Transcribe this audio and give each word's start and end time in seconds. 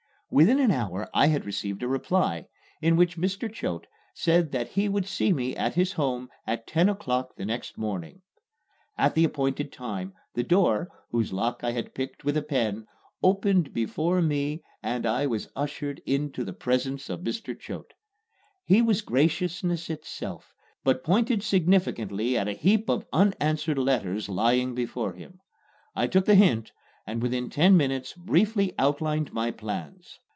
Within 0.33 0.59
an 0.61 0.71
hour 0.71 1.09
I 1.13 1.27
had 1.27 1.43
received 1.45 1.83
a 1.83 1.89
reply, 1.89 2.47
in 2.81 2.95
which 2.95 3.17
Mr. 3.17 3.51
Choate 3.51 3.87
said 4.13 4.53
that 4.53 4.69
he 4.69 4.87
would 4.87 5.05
see 5.05 5.33
me 5.33 5.53
at 5.57 5.73
his 5.75 5.91
home 5.91 6.29
at 6.47 6.65
ten 6.65 6.87
o'clock 6.87 7.35
the 7.35 7.43
next 7.43 7.77
morning. 7.77 8.21
At 8.97 9.13
the 9.13 9.25
appointed 9.25 9.73
time, 9.73 10.13
the 10.33 10.43
door, 10.45 10.87
whose 11.09 11.33
lock 11.33 11.65
I 11.65 11.71
had 11.71 11.93
picked 11.93 12.23
with 12.23 12.37
a 12.37 12.41
pen, 12.41 12.85
opened 13.21 13.73
before 13.73 14.21
me 14.21 14.63
and 14.81 15.05
I 15.05 15.27
was 15.27 15.51
ushered 15.53 15.99
into 16.05 16.45
the 16.45 16.53
presence 16.53 17.09
of 17.09 17.19
Mr. 17.23 17.53
Choate. 17.59 17.91
He 18.63 18.81
was 18.81 19.01
graciousness 19.01 19.89
itself 19.89 20.53
but 20.85 21.03
pointed 21.03 21.43
significantly 21.43 22.37
at 22.37 22.47
a 22.47 22.53
heap 22.53 22.87
of 22.87 23.05
unanswered 23.11 23.77
letters 23.79 24.29
lying 24.29 24.73
before 24.75 25.11
him. 25.11 25.41
I 25.93 26.07
took 26.07 26.23
the 26.23 26.35
hint 26.35 26.71
and 27.07 27.19
within 27.19 27.49
ten 27.49 27.75
minutes 27.75 28.13
briefly 28.13 28.73
outlined 28.77 29.33
my 29.33 29.49
plans. 29.49 30.19